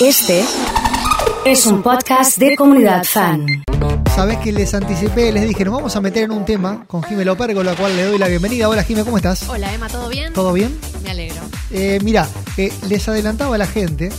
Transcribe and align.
Este 0.00 0.42
es 1.44 1.66
un 1.66 1.82
podcast 1.82 2.38
de 2.38 2.56
comunidad 2.56 3.04
fan. 3.04 3.46
Sabés 4.14 4.38
que 4.38 4.50
les 4.50 4.72
anticipé, 4.72 5.30
les 5.30 5.46
dije, 5.46 5.62
nos 5.62 5.74
vamos 5.74 5.94
a 5.94 6.00
meter 6.00 6.22
en 6.22 6.30
un 6.30 6.46
tema 6.46 6.84
con 6.86 7.02
Jimé 7.02 7.22
López, 7.22 7.54
con 7.54 7.66
la 7.66 7.76
cual 7.76 7.94
le 7.94 8.04
doy 8.04 8.16
la 8.16 8.28
bienvenida. 8.28 8.70
Hola 8.70 8.82
Jimé, 8.82 9.04
¿cómo 9.04 9.18
estás? 9.18 9.46
Hola 9.46 9.74
Emma, 9.74 9.90
¿todo 9.90 10.08
bien? 10.08 10.32
¿Todo 10.32 10.54
bien? 10.54 10.74
Me 11.02 11.10
alegro. 11.10 11.42
Eh, 11.70 11.98
mira, 12.02 12.26
eh, 12.56 12.72
les 12.88 13.06
adelantaba 13.10 13.56
a 13.56 13.58
la 13.58 13.66
gente 13.66 14.10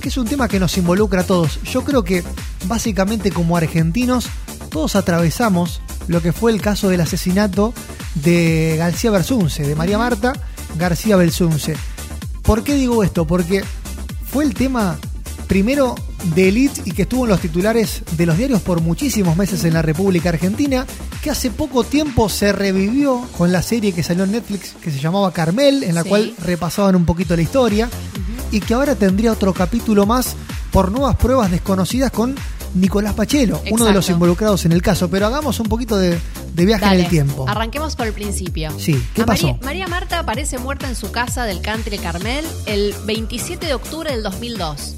que 0.00 0.08
es 0.08 0.16
un 0.16 0.26
tema 0.26 0.48
que 0.48 0.58
nos 0.58 0.76
involucra 0.76 1.20
a 1.20 1.24
todos. 1.24 1.62
Yo 1.62 1.84
creo 1.84 2.02
que 2.02 2.24
básicamente 2.66 3.30
como 3.30 3.56
argentinos 3.56 4.26
todos 4.70 4.96
atravesamos 4.96 5.82
lo 6.08 6.20
que 6.20 6.32
fue 6.32 6.50
el 6.50 6.60
caso 6.60 6.88
del 6.88 7.00
asesinato 7.00 7.72
de 8.16 8.74
García 8.76 9.12
Bersunce, 9.12 9.62
de 9.62 9.76
María 9.76 9.98
Marta 9.98 10.32
García 10.76 11.14
Belsunce. 11.14 11.76
¿Por 12.42 12.64
qué 12.64 12.74
digo 12.74 13.04
esto? 13.04 13.24
Porque 13.24 13.62
fue 14.26 14.42
el 14.42 14.54
tema 14.54 14.98
primero 15.52 15.94
de 16.34 16.48
Elite 16.48 16.80
y 16.86 16.92
que 16.92 17.02
estuvo 17.02 17.24
en 17.26 17.30
los 17.32 17.40
titulares 17.40 18.00
de 18.12 18.24
los 18.24 18.38
diarios 18.38 18.62
por 18.62 18.80
muchísimos 18.80 19.36
meses 19.36 19.62
en 19.64 19.74
la 19.74 19.82
República 19.82 20.30
Argentina, 20.30 20.86
que 21.22 21.28
hace 21.28 21.50
poco 21.50 21.84
tiempo 21.84 22.30
se 22.30 22.52
revivió 22.52 23.20
con 23.36 23.52
la 23.52 23.60
serie 23.60 23.92
que 23.92 24.02
salió 24.02 24.24
en 24.24 24.32
Netflix 24.32 24.72
que 24.80 24.90
se 24.90 24.98
llamaba 24.98 25.30
Carmel, 25.30 25.82
en 25.82 25.94
la 25.94 26.04
Sí. 26.04 26.08
cual 26.08 26.32
repasaban 26.42 26.96
un 26.96 27.04
poquito 27.04 27.36
la 27.36 27.42
historia, 27.42 27.90
y 28.50 28.60
que 28.60 28.72
ahora 28.72 28.94
tendría 28.94 29.30
otro 29.30 29.52
capítulo 29.52 30.06
más 30.06 30.36
por 30.70 30.90
nuevas 30.90 31.16
pruebas 31.16 31.50
desconocidas 31.50 32.10
con 32.10 32.34
Nicolás 32.74 33.12
Pachelo, 33.12 33.60
uno 33.70 33.84
de 33.84 33.92
los 33.92 34.08
involucrados 34.08 34.64
en 34.64 34.72
el 34.72 34.80
caso. 34.80 35.10
Pero 35.10 35.26
hagamos 35.26 35.60
un 35.60 35.66
poquito 35.66 35.98
de, 35.98 36.18
de 36.54 36.64
viaje 36.64 36.86
en 36.86 36.92
el 37.00 37.08
tiempo. 37.08 37.46
Arranquemos 37.46 37.94
por 37.94 38.06
el 38.06 38.14
principio. 38.14 38.70
Sí, 38.78 38.98
¿qué 39.14 39.20
A 39.20 39.26
pasó? 39.26 39.48
María, 39.48 39.60
María 39.66 39.86
Marta 39.88 40.18
aparece 40.20 40.56
muerta 40.56 40.88
en 40.88 40.96
su 40.96 41.10
casa 41.12 41.44
del 41.44 41.60
country 41.60 41.98
Carmel 41.98 42.46
el 42.64 42.94
27 43.04 43.66
de 43.66 43.74
octubre 43.74 44.10
del 44.10 44.22
2002. 44.22 44.94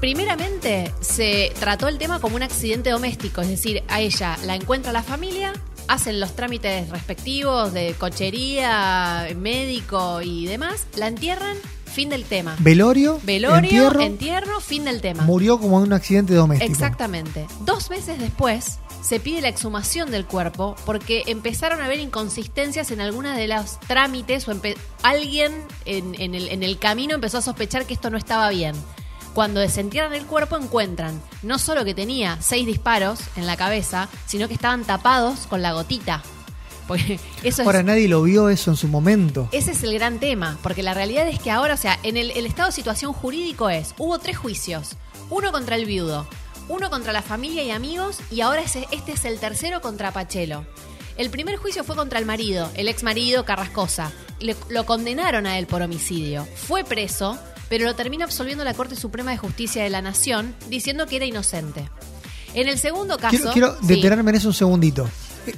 Primeramente, 0.00 0.92
se 1.00 1.52
trató 1.58 1.88
el 1.88 1.98
tema 1.98 2.20
como 2.20 2.36
un 2.36 2.42
accidente 2.44 2.90
doméstico, 2.90 3.40
es 3.40 3.48
decir, 3.48 3.82
a 3.88 4.00
ella 4.00 4.38
la 4.44 4.54
encuentra 4.54 4.92
la 4.92 5.02
familia, 5.02 5.52
hacen 5.88 6.20
los 6.20 6.36
trámites 6.36 6.88
respectivos 6.90 7.72
de 7.72 7.94
cochería, 7.98 9.26
médico 9.36 10.22
y 10.22 10.46
demás, 10.46 10.86
la 10.94 11.08
entierran, 11.08 11.56
fin 11.84 12.10
del 12.10 12.24
tema. 12.24 12.54
Velorio, 12.60 13.20
Velorio, 13.24 13.58
entierro, 13.58 14.00
entierro, 14.00 14.60
fin 14.60 14.84
del 14.84 15.00
tema. 15.00 15.24
murió 15.24 15.58
como 15.58 15.78
en 15.78 15.86
un 15.88 15.92
accidente 15.92 16.32
doméstico. 16.32 16.70
Exactamente. 16.70 17.48
Dos 17.64 17.90
meses 17.90 18.20
después 18.20 18.78
se 19.02 19.18
pide 19.18 19.40
la 19.40 19.48
exhumación 19.48 20.12
del 20.12 20.26
cuerpo 20.26 20.76
porque 20.84 21.24
empezaron 21.26 21.80
a 21.80 21.86
haber 21.86 21.98
inconsistencias 21.98 22.92
en 22.92 23.00
algunos 23.00 23.36
de 23.36 23.48
los 23.48 23.80
trámites 23.80 24.46
o 24.46 24.54
alguien 25.02 25.52
en, 25.86 26.14
en 26.20 26.36
el, 26.36 26.48
en 26.48 26.62
el 26.62 26.78
camino 26.78 27.14
empezó 27.14 27.38
a 27.38 27.42
sospechar 27.42 27.84
que 27.84 27.94
esto 27.94 28.10
no 28.10 28.18
estaba 28.18 28.48
bien. 28.50 28.76
Cuando 29.38 29.60
desentierran 29.60 30.14
el 30.14 30.26
cuerpo 30.26 30.56
encuentran 30.56 31.22
no 31.44 31.60
solo 31.60 31.84
que 31.84 31.94
tenía 31.94 32.38
seis 32.40 32.66
disparos 32.66 33.20
en 33.36 33.46
la 33.46 33.56
cabeza, 33.56 34.08
sino 34.26 34.48
que 34.48 34.54
estaban 34.54 34.82
tapados 34.82 35.46
con 35.46 35.62
la 35.62 35.74
gotita. 35.74 36.24
Porque 36.88 37.20
eso 37.44 37.62
es 37.62 37.66
Ahora 37.66 37.84
nadie 37.84 38.08
lo 38.08 38.20
vio 38.24 38.48
eso 38.48 38.72
en 38.72 38.76
su 38.76 38.88
momento. 38.88 39.48
ese 39.52 39.70
es 39.70 39.84
el 39.84 39.94
gran 39.94 40.18
tema, 40.18 40.58
porque 40.60 40.82
la 40.82 40.92
realidad 40.92 41.28
es 41.28 41.38
que 41.38 41.52
ahora, 41.52 41.74
o 41.74 41.76
sea, 41.76 42.00
en 42.02 42.16
el, 42.16 42.32
el 42.32 42.46
estado 42.46 42.70
de 42.70 42.72
situación 42.74 43.12
jurídico 43.12 43.70
es, 43.70 43.94
hubo 43.96 44.18
tres 44.18 44.36
juicios, 44.36 44.96
uno 45.30 45.52
contra 45.52 45.76
el 45.76 45.84
viudo, 45.84 46.26
uno 46.68 46.90
contra 46.90 47.12
la 47.12 47.22
familia 47.22 47.62
y 47.62 47.70
amigos, 47.70 48.18
y 48.32 48.40
ahora 48.40 48.62
este 48.62 49.12
es 49.12 49.24
el 49.24 49.38
tercero 49.38 49.80
contra 49.80 50.10
Pachelo. 50.10 50.66
El 51.16 51.30
primer 51.30 51.58
juicio 51.58 51.84
fue 51.84 51.94
contra 51.94 52.18
el 52.18 52.26
marido, 52.26 52.68
el 52.74 52.88
ex 52.88 53.04
marido 53.04 53.44
Carrascosa. 53.44 54.10
Le- 54.40 54.56
lo 54.68 54.84
condenaron 54.84 55.46
a 55.46 55.58
él 55.58 55.68
por 55.68 55.82
homicidio. 55.82 56.44
Fue 56.56 56.82
preso, 56.82 57.38
pero 57.68 57.84
lo 57.84 57.94
termina 57.94 58.24
absolviendo 58.24 58.64
la 58.64 58.74
Corte 58.74 58.96
Suprema 58.96 59.30
de 59.30 59.38
Justicia 59.38 59.82
de 59.82 59.90
la 59.90 60.02
Nación, 60.02 60.54
diciendo 60.68 61.06
que 61.06 61.16
era 61.16 61.24
inocente. 61.26 61.88
En 62.54 62.68
el 62.68 62.78
segundo 62.78 63.18
caso... 63.18 63.36
Quiero, 63.36 63.52
quiero 63.52 63.76
sí. 63.80 63.86
detenerme 63.86 64.30
en 64.30 64.36
eso 64.36 64.48
un 64.48 64.54
segundito. 64.54 65.08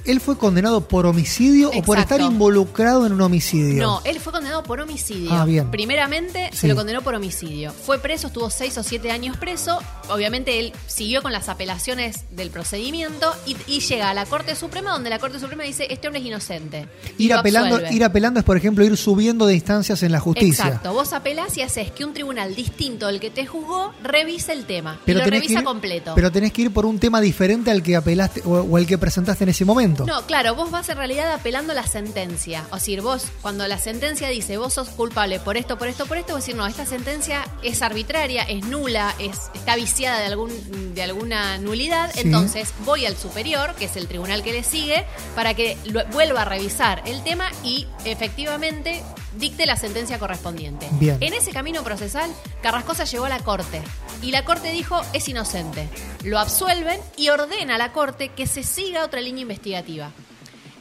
¿Él 0.05 0.19
fue 0.19 0.37
condenado 0.37 0.87
por 0.87 1.05
homicidio 1.05 1.69
o 1.75 1.81
por 1.83 1.97
estar 1.99 2.21
involucrado 2.21 3.05
en 3.05 3.13
un 3.13 3.21
homicidio? 3.21 3.83
No, 3.83 4.01
él 4.05 4.19
fue 4.19 4.31
condenado 4.33 4.63
por 4.63 4.79
homicidio. 4.79 5.31
Ah, 5.33 5.45
bien. 5.45 5.69
Primeramente 5.71 6.49
Sí. 6.51 6.59
se 6.59 6.67
lo 6.67 6.75
condenó 6.75 7.01
por 7.01 7.13
homicidio. 7.15 7.71
Fue 7.73 7.99
preso, 7.99 8.27
estuvo 8.27 8.49
seis 8.49 8.77
o 8.77 8.83
siete 8.83 9.11
años 9.11 9.37
preso. 9.37 9.79
Obviamente 10.09 10.59
él 10.59 10.73
siguió 10.87 11.21
con 11.21 11.31
las 11.31 11.49
apelaciones 11.49 12.25
del 12.31 12.49
procedimiento 12.49 13.31
y, 13.45 13.55
y 13.67 13.79
llega 13.81 14.09
a 14.09 14.13
la 14.13 14.25
Corte 14.25 14.55
Suprema 14.55 14.91
donde 14.91 15.09
la 15.09 15.19
Corte 15.19 15.39
Suprema 15.39 15.63
dice 15.63 15.87
este 15.89 16.07
hombre 16.07 16.21
es 16.21 16.27
inocente. 16.27 16.87
Y 17.17 17.25
Ir 17.25 17.33
apelando, 17.33 17.75
absuelve. 17.75 17.95
ir 17.95 18.03
apelando 18.03 18.39
es, 18.39 18.45
por 18.45 18.57
ejemplo, 18.57 18.83
ir 18.85 18.97
subiendo 18.97 19.45
de 19.45 19.53
instancias 19.55 20.03
en 20.03 20.11
la 20.11 20.19
justicia. 20.19 20.65
Exacto. 20.65 20.93
Vos 20.93 21.13
apelás 21.13 21.57
y 21.57 21.61
haces 21.61 21.91
que 21.91 22.05
un 22.05 22.13
tribunal 22.13 22.55
distinto 22.55 23.07
del 23.07 23.19
que 23.19 23.29
te 23.29 23.45
juzgó 23.45 23.93
revise 24.03 24.53
el 24.53 24.65
tema. 24.65 24.97
y 25.01 25.05
Pero 25.05 25.19
lo 25.19 25.25
revisa 25.25 25.59
ir, 25.59 25.63
completo. 25.63 26.13
pero 26.15 26.31
tenés 26.31 26.51
que 26.53 26.63
ir 26.63 26.71
por 26.71 26.85
un 26.85 26.99
tema 26.99 27.21
diferente 27.21 27.71
al 27.71 27.81
que 27.83 27.95
apelaste 27.95 28.41
o, 28.45 28.51
o 28.61 28.77
el 28.77 28.85
que 28.85 28.97
presentaste 28.97 29.43
en 29.43 29.49
ese 29.49 29.65
momento. 29.65 29.80
No, 30.05 30.25
claro, 30.25 30.55
vos 30.55 30.71
vas 30.71 30.87
en 30.89 30.97
realidad 30.97 31.31
apelando 31.33 31.73
la 31.73 31.85
sentencia. 31.87 32.65
O 32.71 32.75
decir, 32.75 33.01
vos, 33.01 33.25
cuando 33.41 33.67
la 33.67 33.77
sentencia 33.77 34.27
dice 34.29 34.57
vos 34.57 34.73
sos 34.73 34.89
culpable 34.89 35.39
por 35.39 35.57
esto, 35.57 35.77
por 35.77 35.87
esto, 35.87 36.05
por 36.05 36.17
esto, 36.17 36.33
vos 36.33 36.41
decir, 36.41 36.55
no, 36.55 36.65
esta 36.67 36.85
sentencia 36.85 37.43
es 37.63 37.81
arbitraria, 37.81 38.43
es 38.43 38.65
nula, 38.65 39.13
es, 39.19 39.49
está 39.53 39.75
viciada 39.75 40.19
de, 40.19 40.25
algún, 40.27 40.93
de 40.95 41.03
alguna 41.03 41.57
nulidad. 41.57 42.11
Sí. 42.13 42.21
Entonces 42.21 42.73
voy 42.85 43.05
al 43.05 43.17
superior, 43.17 43.73
que 43.75 43.85
es 43.85 43.95
el 43.95 44.07
tribunal 44.07 44.43
que 44.43 44.53
le 44.53 44.63
sigue, 44.63 45.05
para 45.35 45.53
que 45.53 45.77
lo- 45.85 46.05
vuelva 46.07 46.41
a 46.43 46.45
revisar 46.45 47.01
el 47.05 47.23
tema 47.23 47.49
y 47.63 47.87
efectivamente 48.05 49.01
dicte 49.37 49.65
la 49.65 49.75
sentencia 49.75 50.19
correspondiente. 50.19 50.87
Bien. 50.93 51.17
En 51.21 51.33
ese 51.33 51.51
camino 51.51 51.83
procesal, 51.83 52.29
Carrascosa 52.61 53.05
llegó 53.05 53.25
a 53.25 53.29
la 53.29 53.39
corte 53.39 53.81
y 54.21 54.31
la 54.31 54.45
corte 54.45 54.71
dijo 54.71 55.01
es 55.13 55.27
inocente. 55.27 55.89
Lo 56.23 56.39
absuelven 56.39 56.99
y 57.17 57.29
ordena 57.29 57.75
a 57.75 57.77
la 57.77 57.91
corte 57.91 58.29
que 58.29 58.47
se 58.47 58.63
siga 58.63 59.03
otra 59.03 59.21
línea 59.21 59.41
investigativa. 59.41 60.11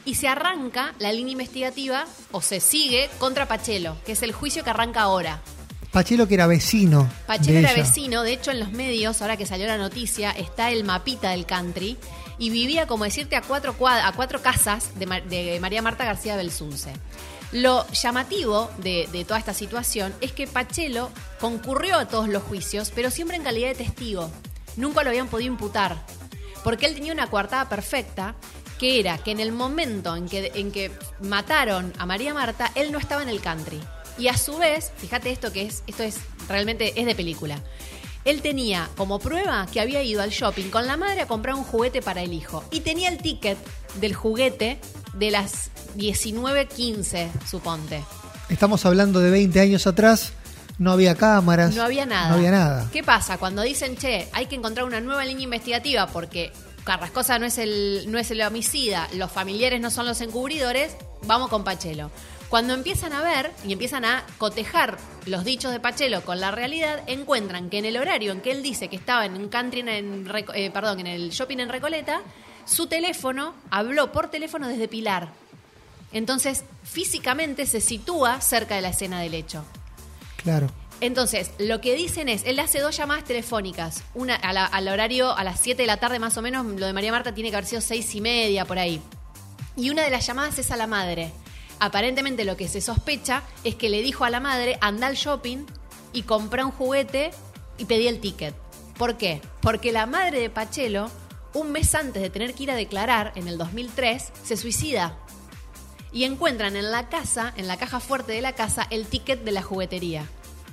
Y 0.04 0.14
se 0.14 0.28
arranca 0.28 0.94
la 0.98 1.12
línea 1.12 1.32
investigativa, 1.32 2.06
o 2.32 2.40
se 2.40 2.60
sigue, 2.60 3.10
contra 3.18 3.46
Pachelo, 3.46 3.96
que 4.04 4.12
es 4.12 4.22
el 4.22 4.32
juicio 4.32 4.64
que 4.64 4.70
arranca 4.70 5.02
ahora. 5.02 5.40
Pachelo 5.92 6.26
que 6.26 6.34
era 6.34 6.46
vecino. 6.46 7.08
Pachelo 7.26 7.54
de 7.54 7.58
era 7.60 7.72
ella. 7.72 7.82
vecino, 7.82 8.22
de 8.22 8.32
hecho 8.32 8.50
en 8.50 8.60
los 8.60 8.72
medios, 8.72 9.20
ahora 9.20 9.36
que 9.36 9.46
salió 9.46 9.66
la 9.66 9.76
noticia, 9.76 10.30
está 10.30 10.70
el 10.70 10.84
mapita 10.84 11.30
del 11.30 11.46
country 11.46 11.98
y 12.38 12.50
vivía, 12.50 12.86
como 12.86 13.04
decirte, 13.04 13.36
a 13.36 13.42
cuatro, 13.42 13.76
a 13.86 14.12
cuatro 14.12 14.40
casas 14.40 14.98
de 14.98 15.58
María 15.60 15.82
Marta 15.82 16.04
García 16.04 16.36
Belsunce. 16.36 16.92
Lo 17.52 17.84
llamativo 17.88 18.70
de, 18.78 19.24
toda 19.26 19.40
esta 19.40 19.54
situación 19.54 20.14
es 20.20 20.32
que 20.32 20.46
Pachelo 20.46 21.10
concurrió 21.40 21.96
a 21.96 22.06
todos 22.06 22.28
los 22.28 22.44
juicios, 22.44 22.92
pero 22.94 23.10
siempre 23.10 23.36
en 23.36 23.42
calidad 23.42 23.68
de 23.68 23.74
testigo. 23.74 24.30
Nunca 24.76 25.02
lo 25.02 25.10
habían 25.10 25.28
podido 25.28 25.52
imputar, 25.52 25.96
porque 26.62 26.86
él 26.86 26.94
tenía 26.94 27.12
una 27.12 27.28
coartada 27.28 27.68
perfecta, 27.68 28.36
que 28.78 29.00
era 29.00 29.18
que 29.18 29.32
en 29.32 29.40
el 29.40 29.52
momento 29.52 30.16
en 30.16 30.28
que, 30.28 30.52
en 30.54 30.70
que 30.70 30.92
mataron 31.20 31.92
a 31.98 32.06
María 32.06 32.32
Marta, 32.32 32.70
él 32.76 32.92
no 32.92 32.98
estaba 32.98 33.22
en 33.22 33.28
el 33.28 33.40
country. 33.40 33.80
Y 34.16 34.28
a 34.28 34.38
su 34.38 34.56
vez, 34.56 34.92
fíjate 34.96 35.30
esto 35.30 35.52
que 35.52 35.62
es, 35.62 35.82
esto 35.86 36.02
es 36.02 36.18
realmente 36.48 36.98
es 37.00 37.04
de 37.04 37.14
película. 37.14 37.60
Él 38.30 38.42
tenía 38.42 38.88
como 38.96 39.18
prueba 39.18 39.66
que 39.72 39.80
había 39.80 40.04
ido 40.04 40.22
al 40.22 40.30
shopping 40.30 40.70
con 40.70 40.86
la 40.86 40.96
madre 40.96 41.22
a 41.22 41.26
comprar 41.26 41.56
un 41.56 41.64
juguete 41.64 42.00
para 42.00 42.22
el 42.22 42.32
hijo. 42.32 42.62
Y 42.70 42.78
tenía 42.78 43.08
el 43.08 43.18
ticket 43.18 43.58
del 43.96 44.14
juguete 44.14 44.78
de 45.14 45.32
las 45.32 45.72
19.15, 45.96 47.28
suponte. 47.44 48.04
Estamos 48.48 48.86
hablando 48.86 49.18
de 49.18 49.32
20 49.32 49.58
años 49.58 49.88
atrás. 49.88 50.32
No 50.78 50.92
había 50.92 51.16
cámaras. 51.16 51.74
No 51.74 51.82
había 51.82 52.06
nada. 52.06 52.28
No 52.28 52.36
había 52.36 52.52
nada. 52.52 52.88
¿Qué 52.92 53.02
pasa? 53.02 53.36
Cuando 53.36 53.62
dicen, 53.62 53.96
che, 53.96 54.28
hay 54.32 54.46
que 54.46 54.54
encontrar 54.54 54.86
una 54.86 55.00
nueva 55.00 55.24
línea 55.24 55.42
investigativa 55.42 56.06
porque 56.06 56.52
Carrascosa 56.84 57.40
no 57.40 57.46
es 57.46 57.58
el, 57.58 58.04
no 58.12 58.18
es 58.20 58.30
el 58.30 58.42
homicida, 58.42 59.08
los 59.14 59.32
familiares 59.32 59.80
no 59.80 59.90
son 59.90 60.06
los 60.06 60.20
encubridores, 60.20 60.96
vamos 61.26 61.48
con 61.48 61.64
Pachelo. 61.64 62.12
Cuando 62.50 62.74
empiezan 62.74 63.12
a 63.12 63.22
ver 63.22 63.52
y 63.64 63.72
empiezan 63.72 64.04
a 64.04 64.24
cotejar 64.36 64.98
los 65.26 65.44
dichos 65.44 65.70
de 65.70 65.78
Pachelo 65.78 66.22
con 66.24 66.40
la 66.40 66.50
realidad, 66.50 67.00
encuentran 67.06 67.70
que 67.70 67.78
en 67.78 67.84
el 67.84 67.96
horario 67.96 68.32
en 68.32 68.40
que 68.40 68.50
él 68.50 68.62
dice 68.62 68.88
que 68.88 68.96
estaba 68.96 69.24
en 69.24 69.36
un 69.36 69.48
country, 69.48 69.80
en, 69.80 70.26
Reco- 70.26 70.52
eh, 70.54 70.70
perdón, 70.72 70.98
en 71.00 71.06
el 71.06 71.30
shopping 71.30 71.58
en 71.58 71.68
Recoleta, 71.68 72.22
su 72.66 72.88
teléfono 72.88 73.54
habló 73.70 74.10
por 74.10 74.30
teléfono 74.30 74.66
desde 74.66 74.88
Pilar. 74.88 75.28
Entonces, 76.12 76.64
físicamente 76.82 77.66
se 77.66 77.80
sitúa 77.80 78.40
cerca 78.40 78.74
de 78.74 78.80
la 78.82 78.88
escena 78.88 79.20
del 79.20 79.34
hecho. 79.34 79.64
Claro. 80.36 80.68
Entonces, 81.00 81.52
lo 81.58 81.80
que 81.80 81.94
dicen 81.94 82.28
es, 82.28 82.42
él 82.44 82.58
hace 82.58 82.80
dos 82.80 82.96
llamadas 82.96 83.24
telefónicas, 83.24 84.02
una 84.12 84.34
a 84.34 84.52
la- 84.52 84.66
al 84.66 84.88
horario 84.88 85.30
a 85.36 85.44
las 85.44 85.60
7 85.60 85.82
de 85.82 85.86
la 85.86 85.98
tarde 85.98 86.18
más 86.18 86.36
o 86.36 86.42
menos, 86.42 86.66
lo 86.66 86.86
de 86.86 86.92
María 86.92 87.12
Marta 87.12 87.32
tiene 87.32 87.50
que 87.50 87.56
haber 87.56 87.66
sido 87.66 87.80
seis 87.80 88.12
y 88.16 88.20
media 88.20 88.64
por 88.64 88.80
ahí. 88.80 89.00
Y 89.76 89.90
una 89.90 90.02
de 90.02 90.10
las 90.10 90.26
llamadas 90.26 90.58
es 90.58 90.72
a 90.72 90.76
la 90.76 90.88
madre. 90.88 91.30
Aparentemente 91.80 92.44
lo 92.44 92.56
que 92.58 92.68
se 92.68 92.82
sospecha 92.82 93.42
es 93.64 93.74
que 93.74 93.88
le 93.88 94.02
dijo 94.02 94.24
a 94.24 94.30
la 94.30 94.38
madre, 94.38 94.78
anda 94.82 95.06
al 95.06 95.16
shopping 95.16 95.64
y 96.12 96.22
compra 96.22 96.66
un 96.66 96.72
juguete 96.72 97.30
y 97.78 97.86
pedí 97.86 98.06
el 98.06 98.20
ticket. 98.20 98.54
¿Por 98.98 99.16
qué? 99.16 99.40
Porque 99.62 99.90
la 99.90 100.04
madre 100.04 100.40
de 100.40 100.50
Pachelo, 100.50 101.10
un 101.54 101.72
mes 101.72 101.94
antes 101.94 102.22
de 102.22 102.28
tener 102.28 102.54
que 102.54 102.64
ir 102.64 102.70
a 102.70 102.74
declarar, 102.74 103.32
en 103.34 103.48
el 103.48 103.56
2003, 103.56 104.30
se 104.42 104.56
suicida. 104.58 105.16
Y 106.12 106.24
encuentran 106.24 106.76
en 106.76 106.90
la 106.90 107.08
casa, 107.08 107.54
en 107.56 107.66
la 107.66 107.78
caja 107.78 107.98
fuerte 107.98 108.32
de 108.32 108.42
la 108.42 108.54
casa, 108.54 108.86
el 108.90 109.06
ticket 109.06 109.42
de 109.42 109.52
la 109.52 109.62
juguetería. 109.62 110.26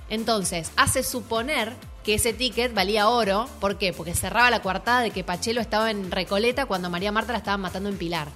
Entonces, 0.10 0.72
hace 0.76 1.04
suponer 1.04 1.74
que 2.04 2.16
ese 2.16 2.34
ticket 2.34 2.74
valía 2.74 3.08
oro. 3.08 3.48
¿Por 3.62 3.78
qué? 3.78 3.94
Porque 3.94 4.14
cerraba 4.14 4.50
la 4.50 4.62
coartada 4.62 5.02
de 5.02 5.12
que 5.12 5.24
Pachelo 5.24 5.62
estaba 5.62 5.90
en 5.90 6.12
Recoleta 6.12 6.66
cuando 6.66 6.90
María 6.90 7.14
Marta 7.14 7.32
la 7.32 7.38
estaban 7.38 7.62
matando 7.62 7.88
en 7.88 7.98
Pilar. 7.98 8.28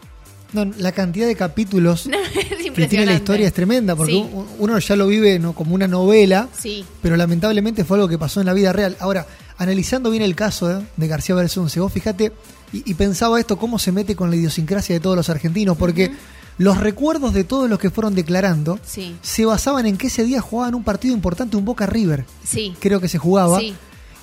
No, 0.53 0.65
la 0.77 0.91
cantidad 0.91 1.27
de 1.27 1.35
capítulos 1.35 2.09
que 2.75 2.87
tiene 2.87 3.05
la 3.05 3.13
historia 3.13 3.47
es 3.47 3.53
tremenda, 3.53 3.95
porque 3.95 4.13
Sí. 4.13 4.29
uno 4.59 4.77
ya 4.79 4.95
lo 4.95 5.07
vive 5.07 5.39
¿no? 5.39 5.53
como 5.53 5.73
una 5.75 5.87
novela, 5.87 6.49
Sí. 6.57 6.83
pero 7.01 7.15
lamentablemente 7.15 7.83
fue 7.85 7.97
algo 7.97 8.07
que 8.09 8.17
pasó 8.17 8.39
en 8.41 8.47
la 8.47 8.53
vida 8.53 8.73
real. 8.73 8.97
Ahora, 8.99 9.25
analizando 9.57 10.09
bien 10.09 10.23
el 10.23 10.35
caso 10.35 10.69
¿eh? 10.71 10.83
de 10.97 11.07
García 11.07 11.35
Bersunce, 11.35 11.79
vos 11.79 11.91
fíjate, 11.93 12.31
y, 12.73 12.89
y 12.89 12.93
pensaba 12.95 13.39
esto, 13.39 13.57
cómo 13.57 13.79
se 13.79 13.91
mete 13.91 14.15
con 14.15 14.29
la 14.29 14.35
idiosincrasia 14.35 14.93
de 14.95 14.99
todos 14.99 15.15
los 15.15 15.29
argentinos, 15.29 15.77
porque 15.77 16.11
los 16.57 16.77
recuerdos 16.77 17.33
de 17.33 17.43
todos 17.45 17.69
los 17.69 17.79
que 17.79 17.89
fueron 17.89 18.13
declarando 18.13 18.77
Sí. 18.85 19.15
se 19.21 19.45
basaban 19.45 19.85
en 19.85 19.97
que 19.97 20.07
ese 20.07 20.23
día 20.25 20.41
jugaban 20.41 20.75
un 20.75 20.83
partido 20.83 21.13
importante, 21.13 21.55
un 21.57 21.65
Boca 21.65 21.85
River, 21.85 22.25
Sí. 22.43 22.73
creo 22.79 22.99
que 22.99 23.07
se 23.07 23.17
jugaba, 23.17 23.59
Sí. 23.59 23.73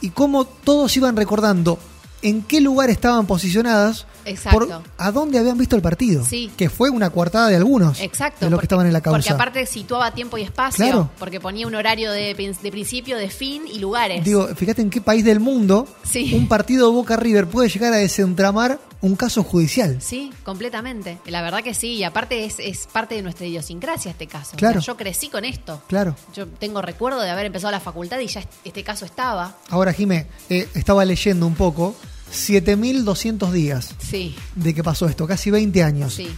y 0.02 0.10
cómo 0.10 0.44
todos 0.44 0.94
iban 0.96 1.16
recordando 1.16 1.78
en 2.22 2.42
qué 2.42 2.60
lugar 2.60 2.90
estaban 2.90 3.26
posicionadas, 3.26 4.06
Exacto. 4.24 4.58
por 4.66 4.82
a 4.98 5.12
dónde 5.12 5.38
habían 5.38 5.56
visto 5.56 5.76
el 5.76 5.82
partido, 5.82 6.24
Sí. 6.24 6.50
que 6.56 6.68
fue 6.68 6.90
una 6.90 7.10
coartada 7.10 7.48
de 7.48 7.56
algunos 7.56 8.00
Exacto. 8.00 8.44
de 8.44 8.50
los 8.50 8.56
porque- 8.56 8.62
que 8.62 8.64
estaban 8.66 8.86
en 8.86 8.92
la 8.92 9.00
causa. 9.00 9.16
Porque 9.18 9.30
aparte 9.32 9.66
situaba 9.66 10.10
tiempo 10.12 10.36
y 10.36 10.42
espacio. 10.42 10.84
Claro. 10.84 11.10
Porque 11.18 11.40
ponía 11.40 11.66
un 11.66 11.74
horario 11.74 12.10
de, 12.12 12.34
prin- 12.36 12.56
de 12.60 12.70
principio, 12.70 13.16
de 13.16 13.30
fin 13.30 13.62
y 13.72 13.78
lugares. 13.78 14.24
Digo, 14.24 14.48
fíjate 14.54 14.82
en 14.82 14.90
qué 14.90 15.00
país 15.00 15.24
del 15.24 15.40
mundo 15.40 15.86
Sí. 16.02 16.32
un 16.34 16.48
partido 16.48 16.92
Boca 16.92 17.16
River 17.16 17.46
puede 17.46 17.68
llegar 17.68 17.92
a 17.92 17.96
desentramar 17.96 18.78
un 19.00 19.14
caso 19.14 19.44
judicial. 19.44 19.98
Sí, 20.02 20.32
completamente. 20.42 21.18
La 21.26 21.40
verdad 21.40 21.62
que 21.62 21.72
sí. 21.72 21.94
Y 21.94 22.02
aparte 22.04 22.44
es, 22.44 22.56
es 22.58 22.88
parte 22.88 23.14
de 23.14 23.22
nuestra 23.22 23.46
idiosincrasia 23.46 24.10
este 24.10 24.26
caso. 24.26 24.56
O 24.56 24.58
sea, 24.58 24.70
Claro. 24.70 24.80
yo 24.80 24.96
crecí 24.96 25.28
con 25.28 25.44
esto. 25.44 25.80
Claro. 25.86 26.16
Yo 26.34 26.48
tengo 26.48 26.82
recuerdo 26.82 27.20
de 27.20 27.30
haber 27.30 27.46
empezado 27.46 27.70
la 27.70 27.78
facultad 27.80 28.18
y 28.18 28.26
ya 28.26 28.40
est- 28.40 28.50
este 28.64 28.82
caso 28.82 29.04
estaba. 29.04 29.54
Ahora, 29.70 29.92
Jimé, 29.92 30.26
eh, 30.50 30.68
estaba 30.74 31.04
leyendo 31.04 31.46
un 31.46 31.54
poco, 31.54 31.94
7.200 32.32 33.50
días 33.52 33.94
Sí, 33.98 34.34
de 34.54 34.74
que 34.74 34.82
pasó 34.84 35.06
esto, 35.06 35.26
casi 35.26 35.50
20 35.50 35.82
años. 35.82 36.14
sí. 36.14 36.28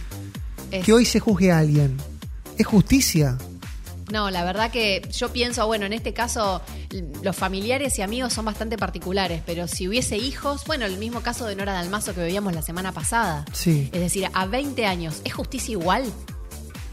Es- 0.71 0.85
Que 0.85 0.93
hoy 0.93 1.03
se 1.05 1.19
juzgue 1.19 1.51
a 1.51 1.59
alguien. 1.59 1.97
¿Es 2.57 2.65
justicia? 2.65 3.37
No, 4.09 4.29
la 4.29 4.43
verdad 4.45 4.71
que 4.71 5.01
yo 5.13 5.29
pienso, 5.33 5.65
bueno, 5.67 5.85
en 5.85 5.93
este 5.93 6.13
caso 6.13 6.61
los 7.23 7.35
familiares 7.35 7.97
y 7.99 8.01
amigos 8.01 8.31
son 8.33 8.45
bastante 8.45 8.77
particulares, 8.77 9.41
pero 9.45 9.67
si 9.67 9.87
hubiese 9.87 10.17
hijos, 10.17 10.63
bueno, 10.65 10.85
el 10.85 10.97
mismo 10.97 11.21
caso 11.21 11.45
de 11.45 11.55
Nora 11.55 11.73
Dalmazo 11.73 12.13
que 12.13 12.21
veíamos 12.21 12.53
la 12.53 12.61
semana 12.61 12.91
pasada. 12.93 13.45
Sí. 13.53 13.89
Es 13.93 13.99
decir, 14.01 14.29
a 14.33 14.45
20 14.45 14.85
años, 14.85 15.21
¿es 15.25 15.33
justicia 15.33 15.71
igual? 15.73 16.03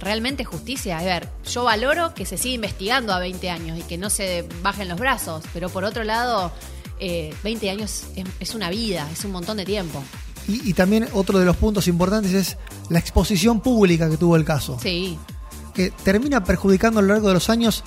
¿Realmente 0.01 0.43
es 0.43 0.49
justicia? 0.49 0.99
A 0.99 1.03
ver, 1.05 1.29
yo 1.53 1.65
valoro 1.65 2.15
que 2.15 2.25
se 2.27 2.37
siga 2.37 2.55
investigando 2.55 3.13
a 3.13 3.19
20 3.19 3.51
años 3.51 3.79
y 3.79 3.83
que 3.83 3.99
no 3.99 4.11
se 4.11 4.45
bajen 4.63 4.89
los 4.89 4.99
brazos, 4.99 5.45
pero 5.53 5.69
por 5.71 5.83
otro 5.85 6.05
lado, 6.05 6.53
eh, 7.01 7.35
20 7.43 7.71
años 7.71 8.05
es, 8.17 8.27
es 8.41 8.55
una 8.55 8.71
vida, 8.71 9.09
es 9.13 9.25
un 9.25 9.33
montón 9.33 9.57
de 9.57 9.65
tiempo. 9.65 10.03
Y, 10.47 10.71
y 10.71 10.73
también 10.73 11.09
otro 11.13 11.39
de 11.39 11.45
los 11.45 11.57
puntos 11.57 11.89
importantes 11.89 12.33
es 12.33 12.57
la 12.89 12.99
exposición 12.99 13.61
pública 13.61 14.09
que 14.09 14.17
tuvo 14.17 14.37
el 14.37 14.45
caso. 14.45 14.79
Sí, 14.83 15.19
que 15.79 15.93
termina 16.03 16.43
perjudicando 16.43 16.99
a 16.99 17.03
lo 17.03 17.15
largo 17.15 17.29
de 17.29 17.35
los 17.35 17.49
años 17.51 17.85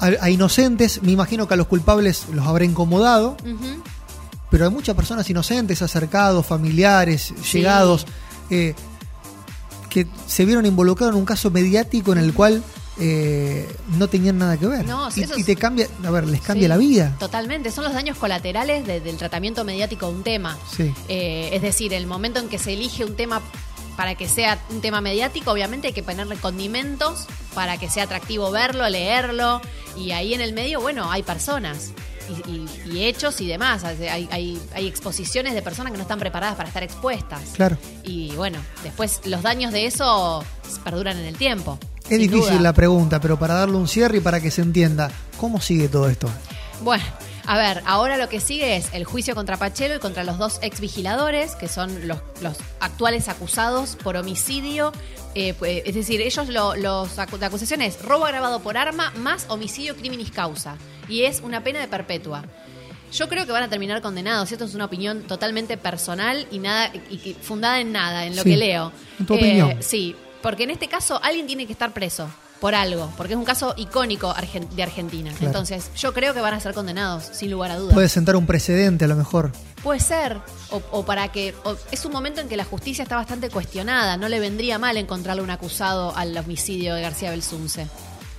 a, 0.00 0.10
a 0.20 0.28
inocentes. 0.28 1.02
Me 1.02 1.12
imagino 1.12 1.48
que 1.48 1.54
a 1.54 1.56
los 1.56 1.66
culpables 1.66 2.26
los 2.30 2.46
habrá 2.46 2.66
incomodado, 2.66 3.38
pero 4.50 4.66
hay 4.66 4.70
muchas 4.70 4.94
personas 4.94 5.28
inocentes, 5.30 5.80
acercados, 5.80 6.44
familiares, 6.44 7.32
llegados, 7.50 8.06
eh, 8.50 8.74
que 9.88 10.06
se 10.26 10.44
vieron 10.44 10.66
involucrados 10.66 11.14
en 11.14 11.20
un 11.20 11.24
caso 11.24 11.50
mediático 11.50 12.12
en 12.12 12.18
el 12.18 12.34
cual 12.34 12.62
eh, 12.98 13.68
no 13.98 14.08
tenían 14.08 14.38
nada 14.38 14.56
que 14.56 14.66
ver. 14.66 14.84
No, 14.86 15.08
y, 15.14 15.44
te 15.44 15.56
cambia, 15.56 15.88
a 16.04 16.10
ver, 16.10 16.26
les 16.26 16.40
cambia 16.40 16.64
Sí, 16.64 16.68
la 16.68 16.76
vida. 16.76 17.16
Totalmente, 17.18 17.70
son 17.70 17.84
los 17.84 17.92
daños 17.94 18.16
colaterales 18.18 18.86
de- 18.86 19.00
del 19.00 19.16
tratamiento 19.16 19.64
mediático 19.64 20.06
de 20.08 20.12
un 20.14 20.22
tema. 20.22 20.58
Sí. 20.76 20.92
Eh, 21.08 21.50
es 21.52 21.62
decir, 21.62 21.92
el 21.94 22.06
momento 22.06 22.38
en 22.40 22.48
que 22.48 22.58
se 22.58 22.72
elige 22.74 23.04
un 23.04 23.16
tema 23.16 23.40
para 23.96 24.14
que 24.14 24.28
sea 24.28 24.58
un 24.70 24.80
tema 24.80 25.00
mediático, 25.00 25.50
obviamente 25.52 25.88
hay 25.88 25.92
que 25.92 26.02
ponerle 26.02 26.36
condimentos 26.36 27.26
para 27.54 27.76
que 27.78 27.90
sea 27.90 28.04
atractivo 28.04 28.50
verlo, 28.50 28.88
leerlo, 28.88 29.60
y 29.96 30.12
ahí 30.12 30.32
en 30.34 30.40
el 30.40 30.52
medio, 30.54 30.80
bueno, 30.80 31.10
hay 31.10 31.22
personas. 31.22 31.92
Y, 32.46 32.50
y- 32.50 32.68
y 32.94 33.04
hechos 33.04 33.40
y 33.40 33.46
demás. 33.48 33.84
Hay, 33.84 34.28
hay- 34.30 34.60
hay 34.74 34.86
exposiciones 34.86 35.54
de 35.54 35.60
personas 35.60 35.90
que 35.92 35.98
no 35.98 36.02
están 36.02 36.18
preparadas 36.20 36.54
para 36.56 36.68
estar 36.68 36.82
expuestas. 36.82 37.42
Claro. 37.54 37.76
Y 38.04 38.30
bueno, 38.36 38.58
después 38.84 39.20
los 39.24 39.42
daños 39.42 39.72
de 39.72 39.86
eso 39.86 40.42
perduran 40.84 41.18
en 41.18 41.26
el 41.26 41.36
tiempo. 41.36 41.78
Es 42.14 42.18
difícil 42.20 42.50
duda. 42.52 42.60
la 42.60 42.72
pregunta, 42.72 43.20
pero 43.20 43.38
para 43.38 43.54
darle 43.54 43.76
un 43.76 43.88
cierre 43.88 44.18
y 44.18 44.20
para 44.20 44.40
que 44.40 44.50
se 44.50 44.62
entienda, 44.62 45.10
¿cómo 45.38 45.60
sigue 45.60 45.88
todo 45.88 46.08
esto? 46.08 46.28
Bueno, 46.82 47.04
a 47.46 47.56
ver, 47.58 47.82
ahora 47.86 48.16
lo 48.16 48.28
que 48.28 48.40
sigue 48.40 48.76
es 48.76 48.88
el 48.92 49.04
juicio 49.04 49.34
contra 49.34 49.56
Pachelo 49.56 49.96
y 49.96 49.98
contra 49.98 50.22
los 50.24 50.38
dos 50.38 50.58
ex 50.62 50.80
vigiladores, 50.80 51.54
que 51.56 51.68
son 51.68 52.06
los, 52.08 52.18
los 52.40 52.56
actuales 52.80 53.28
acusados 53.28 53.96
por 54.02 54.16
homicidio. 54.16 54.92
eh, 55.34 55.54
pues, 55.58 55.82
es 55.86 55.94
decir, 55.94 56.20
ellos 56.20 56.48
lo, 56.48 56.76
los 56.76 57.16
la 57.16 57.46
acusación 57.46 57.82
es 57.82 58.00
robo 58.02 58.26
agravado 58.26 58.60
por 58.60 58.76
arma 58.76 59.12
más 59.16 59.46
homicidio 59.48 59.96
criminis 59.96 60.30
causa. 60.30 60.76
Y 61.08 61.22
es 61.24 61.40
una 61.40 61.62
pena 61.64 61.80
de 61.80 61.88
perpetua. 61.88 62.44
Yo 63.12 63.28
creo 63.28 63.44
que 63.44 63.52
van 63.52 63.62
a 63.64 63.68
terminar 63.68 64.00
condenados. 64.00 64.50
Esto 64.52 64.64
es 64.64 64.74
una 64.74 64.86
opinión 64.86 65.22
totalmente 65.22 65.76
personal 65.76 66.46
y 66.50 66.58
nada 66.58 66.90
y 67.10 67.36
fundada 67.42 67.80
en 67.80 67.92
nada, 67.92 68.24
en 68.24 68.36
lo 68.36 68.42
Sí, 68.42 68.50
que 68.50 68.56
leo. 68.56 68.88
Eh, 68.88 69.16
en 69.20 69.26
tu 69.26 69.34
opinión. 69.34 69.76
Sí, 69.80 70.16
porque 70.42 70.64
en 70.64 70.70
este 70.70 70.88
caso 70.88 71.20
alguien 71.22 71.46
tiene 71.46 71.66
que 71.66 71.72
estar 71.72 71.92
preso 71.92 72.28
por 72.60 72.74
algo, 72.76 73.10
porque 73.16 73.32
es 73.32 73.38
un 73.38 73.44
caso 73.44 73.74
icónico 73.76 74.32
de 74.76 74.82
Argentina. 74.82 75.30
Claro. 75.32 75.46
Entonces, 75.46 75.90
yo 75.96 76.12
creo 76.12 76.32
que 76.32 76.40
van 76.40 76.54
a 76.54 76.60
ser 76.60 76.74
condenados, 76.74 77.24
sin 77.32 77.50
lugar 77.50 77.72
a 77.72 77.76
dudas. 77.76 77.94
Puede 77.94 78.08
sentar 78.08 78.36
un 78.36 78.46
precedente 78.46 79.04
a 79.06 79.08
lo 79.08 79.16
mejor. 79.16 79.50
Puede 79.82 79.98
ser, 79.98 80.38
o, 80.70 80.80
o 80.92 81.04
para 81.04 81.32
que. 81.32 81.54
o- 81.64 81.76
es 81.90 82.04
un 82.04 82.12
momento 82.12 82.40
en 82.40 82.48
que 82.48 82.56
la 82.56 82.64
justicia 82.64 83.02
está 83.02 83.16
bastante 83.16 83.50
cuestionada. 83.50 84.16
No 84.16 84.28
le 84.28 84.38
vendría 84.38 84.78
mal 84.78 84.96
encontrarle 84.96 85.42
un 85.42 85.50
acusado 85.50 86.16
al 86.16 86.36
homicidio 86.36 86.94
de 86.94 87.02
García 87.02 87.30
Belsunce. 87.30 87.88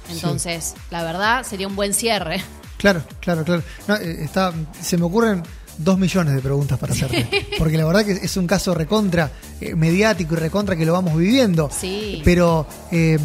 Entonces, 0.09 0.75
la 0.89 1.03
verdad, 1.03 1.43
sería 1.43 1.67
un 1.67 1.75
buen 1.75 1.93
cierre. 1.93 2.41
Claro, 2.77 3.03
claro, 3.19 3.43
claro. 3.43 3.63
No, 3.87 3.95
eh, 3.95 4.23
está, 4.23 4.53
se 4.81 4.97
me 4.97 5.05
ocurren 5.05 5.43
dos 5.77 5.97
millones 5.97 6.33
de 6.35 6.41
preguntas 6.41 6.77
para 6.79 6.93
hacerte. 6.93 7.47
Porque 7.57 7.77
la 7.77 7.85
verdad 7.85 8.05
que 8.05 8.11
es 8.13 8.37
un 8.37 8.47
caso 8.47 8.73
recontra 8.73 9.31
eh, 9.61 9.75
mediático 9.75 10.33
y 10.35 10.37
recontra 10.37 10.75
que 10.75 10.85
lo 10.85 10.93
vamos 10.93 11.17
viviendo. 11.17 11.69
Sí. 11.77 12.21
Pero 12.23 12.67
eh, 12.91 13.17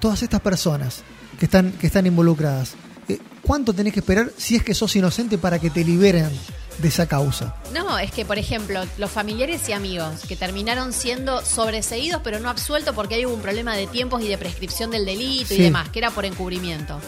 todas 0.00 0.22
estas 0.22 0.40
personas 0.40 1.02
que 1.38 1.46
están, 1.46 1.72
que 1.72 1.86
están 1.86 2.06
involucradas, 2.06 2.74
eh, 3.08 3.18
¿cuánto 3.42 3.72
tenés 3.72 3.92
que 3.92 4.00
esperar 4.00 4.30
si 4.36 4.56
es 4.56 4.62
que 4.62 4.74
sos 4.74 4.94
inocente 4.96 5.38
para 5.38 5.58
que 5.58 5.70
te 5.70 5.84
liberen 5.84 6.30
de 6.78 6.88
esa 6.88 7.06
causa? 7.06 7.54
No, 7.74 7.98
es 7.98 8.10
que, 8.10 8.24
por 8.24 8.38
ejemplo, 8.38 8.80
los 8.98 9.10
familiares 9.10 9.68
y 9.68 9.72
amigos 9.72 10.22
que 10.26 10.36
terminaron 10.36 10.92
siendo 10.92 11.44
sobreseídos 11.44 12.22
pero 12.24 12.40
no 12.40 12.48
absueltos 12.48 12.94
porque 12.94 13.16
hay 13.16 13.24
un 13.26 13.40
problema 13.40 13.76
de 13.76 13.86
tiempos 13.86 14.22
y 14.22 14.28
de 14.28 14.38
prescripción 14.38 14.90
del 14.90 15.04
delito 15.04 15.48
Sí. 15.48 15.56
y 15.56 15.62
demás, 15.62 15.88
que 15.90 15.98
era 15.98 16.10
por 16.10 16.24
encubrimiento. 16.24 16.98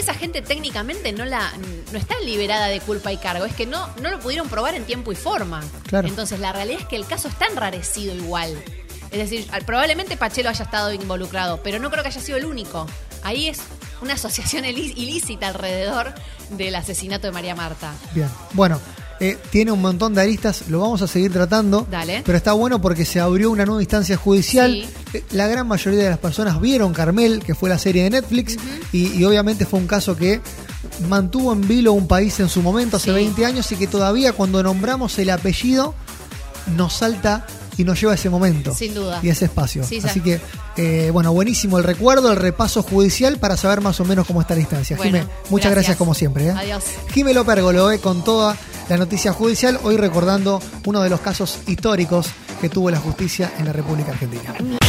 Esa 0.00 0.14
gente 0.14 0.40
técnicamente 0.42 1.12
no 1.12 1.24
la 1.24 1.52
no 1.92 1.98
está 1.98 2.18
liberada 2.20 2.66
de 2.66 2.80
culpa 2.80 3.12
y 3.12 3.16
cargo, 3.18 3.44
es 3.44 3.54
que 3.54 3.66
no, 3.66 3.86
no 4.00 4.10
lo 4.10 4.18
pudieron 4.18 4.48
probar 4.48 4.74
en 4.74 4.84
tiempo 4.84 5.12
y 5.12 5.14
forma. 5.16 5.62
Claro. 5.88 6.08
Entonces, 6.08 6.40
la 6.40 6.52
realidad 6.52 6.80
es 6.80 6.86
que 6.86 6.96
el 6.96 7.06
caso 7.06 7.28
está 7.28 7.46
enrarecido 7.46 8.14
igual. 8.14 8.56
Es 9.10 9.18
decir, 9.18 9.46
probablemente 9.66 10.16
Pachelo 10.16 10.48
haya 10.48 10.64
estado 10.64 10.92
involucrado, 10.92 11.62
pero 11.62 11.78
no 11.78 11.90
creo 11.90 12.02
que 12.02 12.08
haya 12.08 12.20
sido 12.20 12.38
el 12.38 12.44
único. 12.46 12.86
Ahí 13.22 13.48
es 13.48 13.58
una 14.00 14.14
asociación 14.14 14.64
ilí- 14.66 14.94
ilícita 14.96 15.48
alrededor 15.48 16.14
del 16.50 16.74
asesinato 16.76 17.26
de 17.26 17.32
María 17.32 17.54
Marta. 17.54 17.92
Bien. 18.14 18.28
Bueno, 18.52 18.80
eh, 19.20 19.38
tiene 19.50 19.70
un 19.70 19.80
montón 19.82 20.14
de 20.14 20.22
aristas, 20.22 20.64
lo 20.68 20.80
vamos 20.80 21.02
a 21.02 21.06
seguir 21.06 21.32
tratando. 21.32 21.86
Dale. 21.90 22.22
Pero 22.24 22.36
está 22.38 22.52
bueno 22.54 22.80
porque 22.80 23.04
se 23.04 23.20
abrió 23.20 23.50
una 23.50 23.66
nueva 23.66 23.82
instancia 23.82 24.16
judicial. 24.16 24.82
Sí. 25.12 25.18
Eh, 25.18 25.24
La 25.32 25.46
gran 25.46 25.68
mayoría 25.68 26.02
de 26.04 26.10
las 26.10 26.18
personas 26.18 26.60
vieron 26.60 26.92
Carmel, 26.92 27.42
que 27.44 27.54
fue 27.54 27.68
la 27.68 27.78
serie 27.78 28.02
de 28.04 28.10
Netflix, 28.10 28.56
y, 28.92 29.12
y 29.18 29.24
obviamente 29.24 29.66
fue 29.66 29.78
un 29.78 29.86
caso 29.86 30.16
que 30.16 30.40
mantuvo 31.08 31.52
en 31.52 31.66
vilo 31.68 31.92
un 31.92 32.08
país 32.08 32.40
en 32.40 32.48
su 32.48 32.62
momento, 32.62 32.96
hace 32.96 33.06
Sí. 33.10 33.12
20 33.12 33.44
años, 33.46 33.70
y 33.72 33.76
que 33.76 33.86
todavía 33.86 34.32
cuando 34.32 34.62
nombramos 34.62 35.18
el 35.18 35.30
apellido 35.30 35.94
nos 36.76 36.94
salta 36.94 37.46
y 37.76 37.84
nos 37.84 37.98
lleva 38.00 38.12
a 38.12 38.14
ese 38.14 38.28
momento. 38.30 38.74
Sin 38.74 38.94
duda. 38.94 39.20
Y 39.22 39.28
a 39.28 39.32
ese 39.32 39.46
espacio. 39.46 39.84
Sí, 39.84 39.98
Así 40.04 40.14
sí. 40.14 40.20
que, 40.20 40.40
eh, 40.76 41.10
bueno, 41.12 41.32
buenísimo 41.32 41.78
el 41.78 41.84
recuerdo, 41.84 42.30
el 42.30 42.36
repaso 42.36 42.82
judicial 42.82 43.38
para 43.38 43.56
saber 43.56 43.80
más 43.80 43.98
o 44.00 44.04
menos 44.04 44.26
cómo 44.26 44.40
está 44.42 44.54
la 44.54 44.60
instancia. 44.60 44.96
Bueno, 44.96 45.18
Jimé, 45.18 45.30
muchas 45.48 45.70
gracias, 45.70 45.72
gracias. 45.72 45.96
como 45.96 46.14
siempre. 46.14 46.48
¿eh? 46.48 46.50
Adiós. 46.50 46.84
Jimé 47.12 47.32
Lopérgolo, 47.32 47.90
eh, 47.90 47.98
con 47.98 48.22
toda 48.22 48.56
la 48.90 48.96
noticia 48.96 49.32
judicial, 49.32 49.78
hoy 49.84 49.96
recordando 49.96 50.60
uno 50.84 51.00
de 51.00 51.08
los 51.08 51.20
casos 51.20 51.60
históricos 51.68 52.28
que 52.60 52.68
tuvo 52.68 52.90
la 52.90 52.98
justicia 52.98 53.52
en 53.56 53.66
la 53.66 53.72
República 53.72 54.10
Argentina. 54.10 54.79